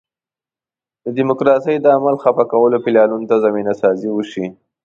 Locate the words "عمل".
1.97-2.15